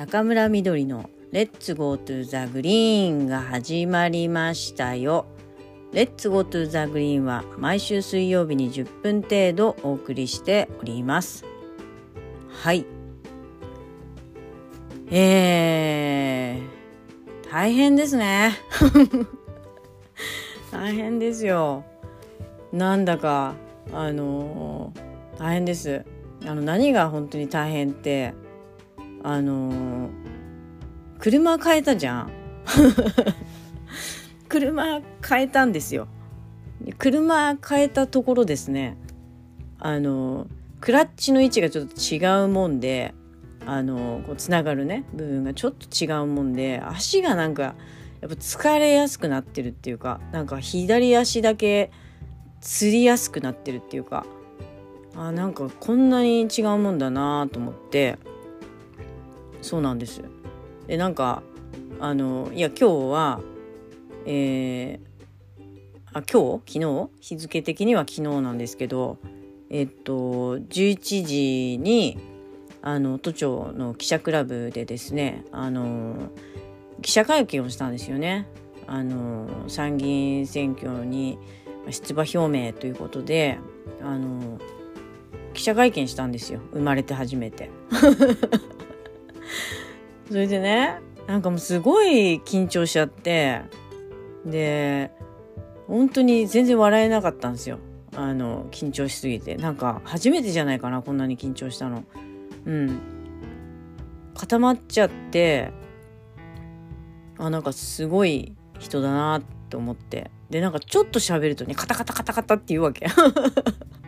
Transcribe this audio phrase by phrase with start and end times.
[0.00, 5.26] 中村みどりの Let's go to the green が始まりましたよ。
[5.92, 11.44] Let's go to the green は毎週水曜日に10分程度お送りしております。
[12.48, 12.86] はい。
[15.10, 18.52] えー、大変ですね。
[20.72, 21.84] 大変ですよ。
[22.72, 23.52] なんだか、
[23.92, 26.06] あのー、大変です。
[26.46, 28.32] あの、何が本当に大変って、
[29.22, 30.10] あのー、
[31.18, 32.32] 車変えたじゃん。
[34.48, 36.08] 車変えたんですよ。
[36.98, 38.96] 車変えたところですね。
[39.78, 40.46] あの
[40.80, 43.14] クラッチの位置がちょっと違うもんで
[43.66, 47.74] あのこうつながるね部分がちょっと違うもんで足がなんか
[48.20, 51.90] やっぱ疲れやすくなってるっていうかなんか左足だけ
[52.60, 54.26] つりやすくなってるっていうか
[55.14, 58.18] あなんかこんなに違うもんだなと思って。
[59.62, 60.22] そうなんです
[60.86, 61.42] でなんか
[62.00, 63.40] あのいや今日は
[64.26, 65.60] えー、
[66.12, 66.78] あ今日？
[66.78, 67.08] 昨日？
[67.20, 69.18] 日付的には昨日なんですけど
[69.70, 72.18] えっと11時に
[72.82, 76.30] あの都庁の記者クラブでですねあの
[77.02, 78.46] 記者会見をしたんですよね。
[78.86, 81.38] あの参議院選挙に
[81.90, 83.58] 出馬表明ということで
[84.02, 84.58] あの
[85.54, 87.70] 記者会見したんですよ生まれて初めて。
[90.28, 93.62] それでねなんかもうすごい緊張しちゃって
[94.44, 95.10] で
[95.86, 97.78] 本当に全然笑えなかったんですよ。
[98.14, 99.56] あの緊張しすぎて。
[99.56, 102.04] なんか初めてじゃないかなこんなに緊張したの。
[102.64, 102.98] うん。
[104.34, 105.72] 固まっちゃって
[107.38, 110.30] あなんかすごい人だなって思って。
[110.48, 113.06] でなんかちょっと喋るとねカタカタカタカタって言うわけ。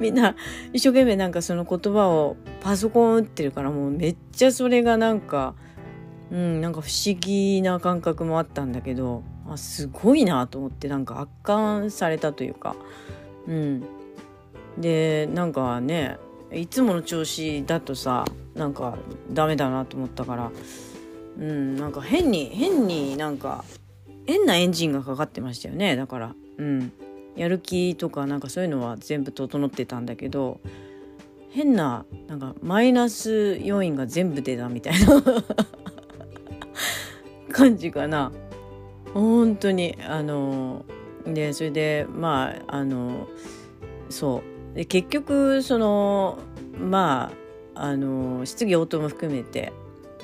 [0.00, 0.34] みんな
[0.72, 5.54] 一生懸命なんかその言葉をパソコン打ってるからもうめっちゃそれがなんか
[6.30, 12.76] うんなんか不思議な感覚もあったんだけどあすごいなと思ってなんか圧巻されたというか。
[13.46, 13.84] うん。
[14.78, 16.18] でなんかね
[16.50, 18.24] いつもの調子だとさ
[18.54, 18.96] なんか
[19.30, 20.50] ダメだなと思ったから
[21.38, 23.64] うんなんか変に変になんか
[24.26, 26.34] 変なエンジンがかかってましたよねだから。
[26.58, 26.92] うん。
[27.36, 30.60] やる気とかなんかそういうのは全部整ってたんだけど
[31.50, 35.22] 変ななんかマイナス要因が全部出たみたいな
[37.52, 38.32] 感じかな。
[39.12, 40.86] 本当にあの
[41.26, 43.28] でそれでまああの
[44.08, 44.42] そ
[44.74, 44.74] う。
[44.74, 46.38] で結局その
[46.78, 47.30] ま
[47.74, 49.72] ああの質疑応答も含めて、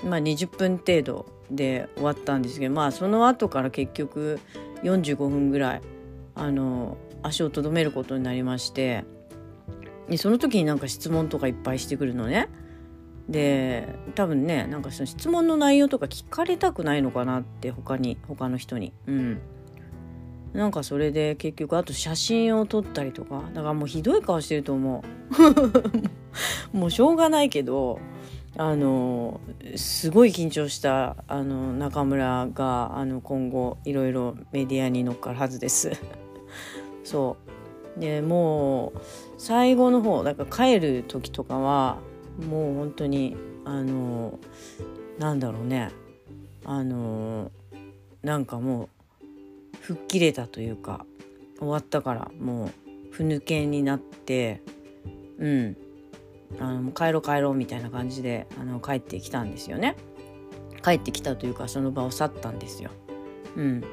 [0.05, 4.39] まあ、20分程度で終わったんですけどまあその後から結局
[4.83, 5.83] 45分ぐらい
[6.39, 9.05] あの足をとどめることになりまして
[10.09, 12.49] でその時になんか質問とかいっぱいしてくるのね。
[13.29, 18.93] で多分ねなんかその質問の内容とか聞かれたくないのかなって他に他の人に。
[19.07, 19.39] うん。
[20.55, 23.43] なんかそれで結局あと写真を撮ったりとか。
[23.53, 25.05] だからもうひどい顔してると思
[26.73, 26.73] う。
[26.77, 28.01] もうしょうがないけど
[28.57, 29.41] あの
[29.77, 35.93] すごい緊張したあの中村があの今後いろいろメディアに乗っかるはずです。
[37.09, 37.37] そ
[37.97, 38.01] う。
[38.01, 39.01] でもう
[39.39, 41.99] 最後の方だから帰る時とかは
[42.49, 44.39] もう本当にあの
[45.19, 45.91] なんだろうね。
[46.65, 47.51] あの
[48.23, 48.91] なんかも
[49.73, 51.07] う吹っ切れたというか
[51.59, 52.71] 終わったからもう
[53.11, 54.61] ふぬけになって
[55.39, 55.77] うん。
[56.61, 59.97] あの帰ろう帰ろうみたいな感じであの帰ってきたんですよね。
[60.83, 62.91] 帰ってきたというかその場を去ったんですよ。
[63.57, 63.85] うん。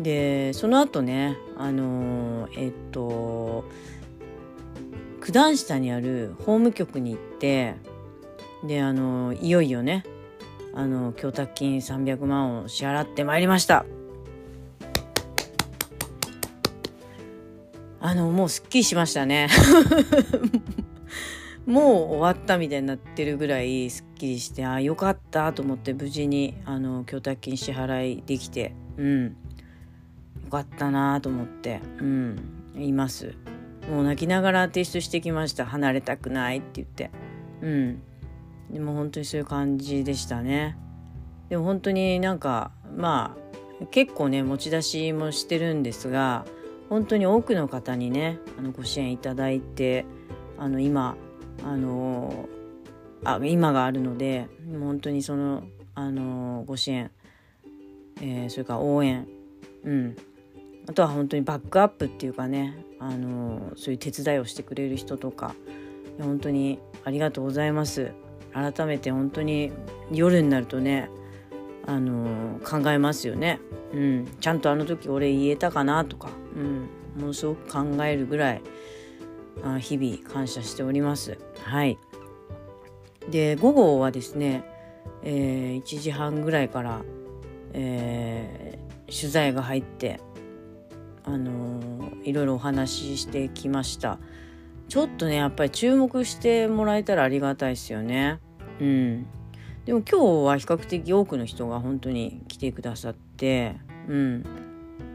[0.00, 3.64] でその後ねあのえっと
[5.20, 7.76] 九段下にある法務局に行って
[8.66, 10.04] であのいよいよね
[10.74, 13.86] あの供託金300万を支払ってまいりました。
[18.00, 19.48] あのもうすっきりしましたね。
[21.64, 21.84] もう
[22.16, 29.36] 終わったみたいになってるぐらいすっきりしてああよかったと思って無事にあの供託金支払いできてうん。
[30.54, 31.80] かったなと思って。
[31.98, 32.38] うん。
[32.76, 33.34] います。
[33.90, 35.66] もう泣きながら提出してきました。
[35.66, 37.10] 離れたくないって言って。
[37.60, 38.02] うん。
[38.70, 40.76] でも本当にそういう感じでしたね。
[41.48, 43.36] でも本当になんかま
[43.82, 46.46] あ結構ね持ち出しもしてるんですが
[46.88, 50.06] 本当に多くの方にねあのご支援いただいて
[50.58, 51.16] あの今
[51.62, 52.48] あの
[53.24, 54.48] あ今があるので
[54.80, 55.64] 本当にその
[55.94, 57.10] あのご支援、
[58.20, 59.28] えー、それから応援
[59.84, 60.16] うん。
[60.88, 65.54] あとは本当にバックアップっていうかねあのそういう手伝いをしてくれる人とか
[66.18, 68.12] 本当にありがとうございます。
[68.54, 69.72] 改めて本当に
[70.12, 71.10] 夜になるとね
[71.86, 73.58] あの考えますよね、
[73.92, 76.88] うん、ちゃんとあの時俺言えたかなとか、うん、
[77.20, 78.62] ものすごく考えるぐらい
[79.64, 81.38] あ日々感謝しております。
[81.62, 81.98] はい。
[83.28, 84.64] で午後はですね、
[85.22, 87.02] えー、1時半ぐらいから、
[87.72, 90.20] えー、取材が入って
[91.24, 94.18] あの、いろいろお話ししてきました。
[94.88, 98.38] ちょっとねやっぱり注目してもらえたらありがたいですよね。
[98.80, 99.26] うん。
[99.84, 103.76] でも今日は比較的多くの人が本当に来てくださって
[104.08, 104.44] うん。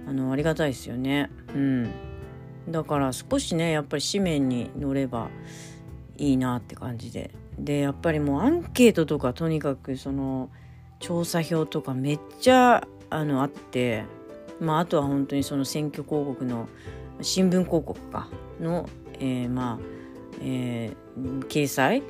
[0.08, 1.30] あのありがたいですよね。
[1.54, 1.92] うん。
[2.70, 5.30] だから少しねやっぱり紙面に乗れば
[6.18, 7.32] いいなって感じで。
[7.58, 10.50] でやっぱりもうアンケートとかとにかくその
[11.00, 14.06] 調査票とかめっちゃあのあって
[14.60, 16.68] まああとは本当にその選挙広告の
[17.22, 18.30] 新聞広告か
[18.60, 18.90] の、
[19.20, 19.80] えー、まあ、
[20.42, 22.04] えー、掲載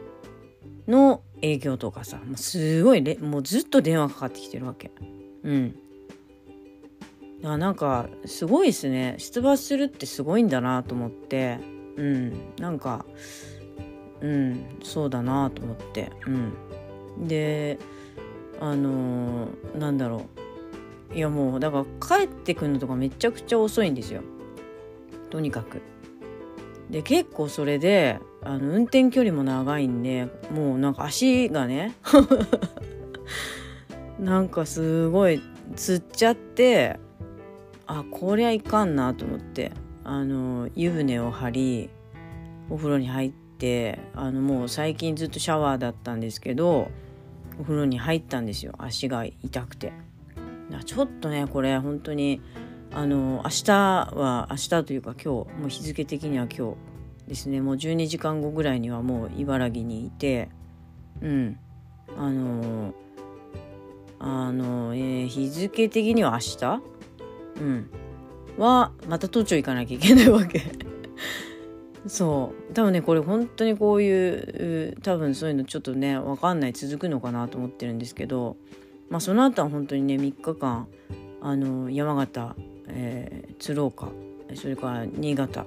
[0.88, 4.92] の営業とかさもうすごいもうずっと電話かかってきてるわけ。
[5.44, 5.76] うん。
[7.44, 9.16] あなんかすごいですね。
[9.18, 11.60] 出馬するってすごいんだなと思って。
[11.96, 12.34] うん。
[12.60, 13.06] なんか
[14.22, 16.12] うんそうだなと思って。
[16.26, 17.28] うん。
[17.28, 17.80] で
[18.60, 20.49] あのー、なんだろう。
[21.14, 24.22] いやもうだから帰ってくるのとかめちゃくちゃ遅いんですよ。
[25.30, 25.82] とにかく。
[26.90, 31.94] で結構それであの運転距離も長いんでもうなんか足がね
[34.20, 35.42] なんかすごい
[35.76, 37.00] つっちゃって
[37.86, 39.72] あこりゃいかんなと思って
[40.04, 41.90] あの湯船を張り
[42.70, 46.90] お風呂に入ってあのもう最近ずっとシャワーだったんですけど
[47.60, 48.74] お風呂に入ったんですよ。
[48.78, 49.92] 足が痛くて。
[50.86, 52.42] ちょっとねこれ本当に
[52.92, 56.78] あの明日は明日というか今日もう日付的には今日
[57.28, 57.62] ですね。
[57.62, 60.50] もう12時間後ぐらいにはもう茨城にいて
[61.22, 61.60] うん。
[62.18, 62.94] あの
[64.18, 66.82] あの、えー、日付的には明日？
[67.62, 67.90] うん。
[68.58, 70.62] はまた都庁行かなきゃいけないわけ。
[72.08, 72.74] そう。
[72.74, 76.74] 多分ねこれ本当にこういう多分そういうのちょっとね分かんない。
[76.74, 78.58] 続くのかなと思ってるんですけど。
[79.10, 80.88] まあその後は本当にね3日間
[81.42, 82.56] あの山形、
[82.88, 84.10] えー、鶴岡
[84.56, 85.66] それから新潟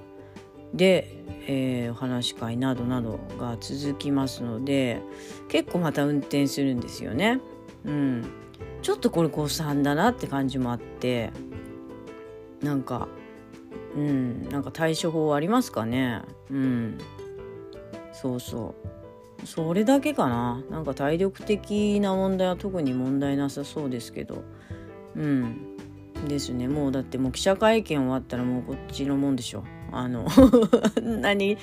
[0.74, 5.00] で、えー、お話し会などなどが続きますので
[5.48, 7.40] 結構また運転するんですよね。
[7.84, 8.24] うん、
[8.80, 11.30] ちょっとこれ誤算だなって感じもあって
[12.62, 13.08] なんか
[13.96, 16.22] うんなんか対処法ありますかね。
[16.50, 16.98] うん。
[18.12, 19.01] そうそう。
[19.44, 20.62] それだけかな。
[20.70, 24.44] なんか体力的な問題は特に問題なさそうですけど。
[25.16, 25.76] うん。
[26.28, 26.68] ですね。
[26.68, 29.64] もうだってもう記者会見終わったらもうこっちのもんでしょ。
[29.90, 30.26] あの
[30.96, 31.58] あんなに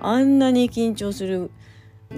[0.00, 1.50] あんなに緊張する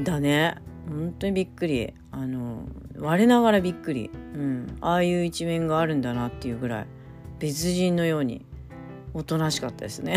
[0.03, 0.57] だね。
[0.89, 1.95] 本当にびっくり。
[2.11, 6.87] あの我ながらびっくり、うん、ああいう一面があるんだなっていうぐらい。
[7.39, 8.45] 別人のように。
[9.15, 10.17] おとなしかったですね。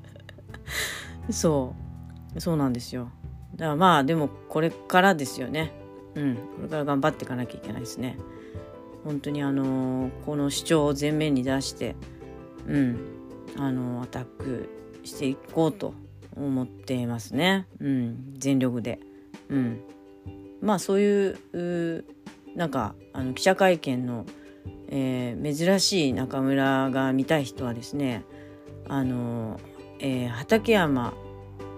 [1.30, 1.74] そ
[2.34, 2.40] う。
[2.40, 3.10] そうなんですよ。
[3.60, 5.70] だからまあでもこれからですよね。
[6.14, 6.34] うん。
[6.34, 8.16] これから頑張っていかなきゃいけないですね。
[9.04, 11.94] 本当にあのー、この主張を前面に出して
[12.66, 12.98] うん。
[13.58, 14.70] あのー、アタック
[15.04, 15.92] していこうと
[16.34, 17.66] 思っていますね。
[17.80, 18.34] うん。
[18.38, 18.98] 全力で。
[19.50, 19.80] うん。
[20.62, 22.04] まあそういう
[22.56, 24.24] なんかあの記者会見の
[24.92, 28.24] えー、珍しい中村が見たい人はですね
[28.88, 29.60] あの、
[30.00, 31.14] えー、畠山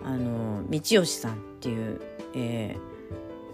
[0.02, 1.51] あの道義さん。
[1.62, 2.00] っていう、
[2.34, 2.92] えー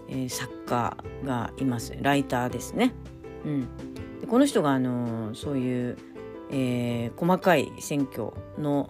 [0.09, 2.91] えー、作家がいますライターですね。
[3.45, 3.67] うん、
[4.19, 5.97] でこの人があのそういう、
[6.49, 8.89] えー、細かい選挙の、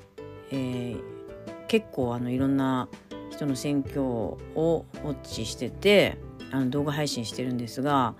[0.51, 1.01] えー、
[1.67, 2.87] 結構あのいろんな
[3.29, 6.17] 人の選挙をウォッチしてて
[6.51, 8.15] あの動画配信してるんですが、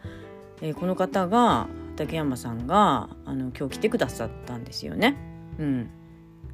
[0.62, 5.16] えー、この方が竹山さんがあの今日来てくださったんですよね。
[5.58, 5.90] うん、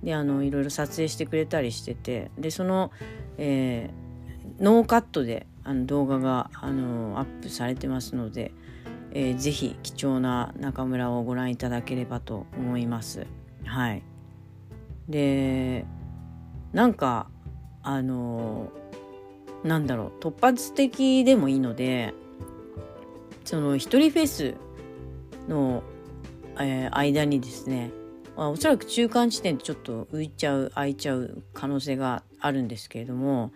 [0.04, 2.92] であのいろいろ撮影してくれたりしててでその、
[3.40, 4.05] えー、
[4.60, 8.52] ノーカットであの動画があのアップされてますので、
[9.12, 13.26] えー、ぜひ貴重な中村をご覧いただければと思います。
[13.66, 14.04] はい、
[15.10, 15.86] で
[16.72, 17.28] なんか
[17.84, 18.72] あの
[19.64, 22.14] なんだろう突発的でもいいので
[23.44, 24.56] その一人フェス
[25.48, 25.84] の、
[26.60, 27.92] えー、間にですね、
[28.36, 33.52] まあ、おそらく中間地点でちょっと浮いちゃう空いちゃう可能性があるんですけれども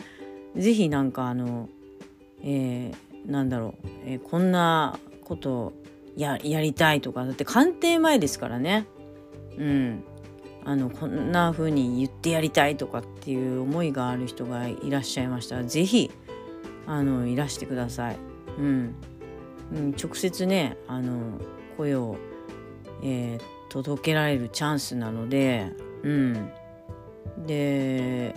[0.56, 1.70] 是非なんかあの、
[2.44, 5.74] えー、なんだろう、えー、こんなこと
[6.16, 8.88] ややりたいとかだって官邸前ですからね。
[9.58, 10.04] うん。
[10.66, 16.12] あのこんな風に言ってやりたいとかっていう思いがある人がいらっしゃいましたら是非
[16.86, 18.18] あのいらしてください。
[18.58, 18.96] うん、
[19.74, 21.40] うん、直接ねあの
[21.78, 22.18] 声を、
[23.02, 25.72] えー、届けられるチャンスなので、
[26.04, 26.52] うん、
[27.46, 28.36] で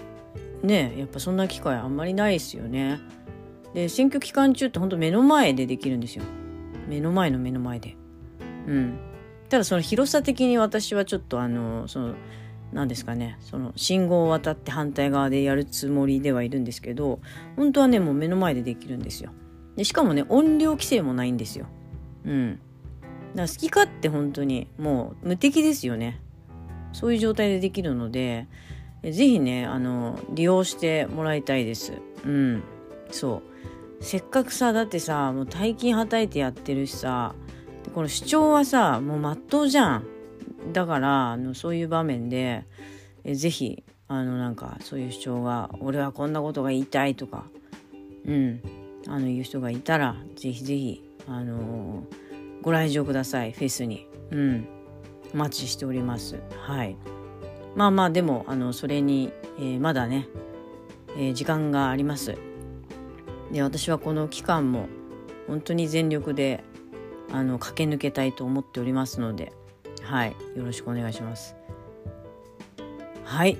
[0.63, 3.01] ねやっぱそんな機会あんまりないですよね。
[3.75, 6.25] で選挙期間中ってほんと目の前でできるんですよ。
[6.89, 7.97] 目の前の目の前で。
[8.67, 8.99] うん。
[9.49, 12.15] ただその広さ的に私はちょっとあのその
[12.73, 17.21] 何ですかねその信号を渡って反対側でやるつもりではいるんですけど
[17.57, 19.31] 本当はねもう目の前でできるんですよ。
[19.77, 21.67] でしかもね音量規制もないんですよ。
[22.25, 22.61] うん。
[23.35, 26.21] だから好き勝手本当にもう無敵ですよね。
[26.93, 28.47] そういう状態でできるので
[29.03, 31.95] 是非ねあの利用してもらいたいです。
[32.25, 32.63] うん。
[33.11, 33.43] そ
[34.01, 34.05] う。
[34.05, 37.35] せっかくさだってさもう大金はたいてやってるしさ
[37.95, 40.05] この主張はさもうまっとうじゃん。
[40.73, 42.65] だからあのそういう場面で
[43.25, 47.45] えぜひあのなんかそういう主張が俺はこんなことが言いたいとか
[48.27, 48.63] うん。
[49.09, 53.53] あの言う人がいたらぜひぜひあのー、ご来場ください。
[53.53, 54.07] フェスに。
[54.31, 54.67] うん。
[55.35, 56.41] お待ちしております。
[56.57, 56.97] はい。
[57.75, 60.29] まあまあでもあのそれに、えー、まだね、
[61.17, 62.37] えー、時間があります。
[63.53, 64.89] で私はこの期間も
[65.47, 66.65] 本当に全力で
[67.31, 69.53] あの駆け抜けたいと思っておりますので
[70.03, 71.55] はいよろしくお願いします。
[73.25, 73.57] はい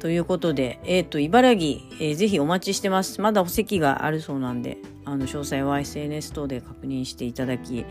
[0.00, 3.20] ということでえっ、ー、と茨城、えー、ぜひお待ちしてます。
[3.20, 7.86] まだお席があるそうなんであの詳細は SNS 等で確認していただき、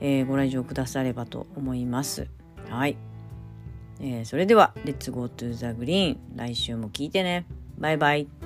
[0.00, 2.28] えー、ご来場くださればと思います。
[2.68, 2.96] はい、
[4.00, 7.46] えー、それでは、 Let's go to the green 来週も聞いてね。
[7.78, 8.45] バイバイ。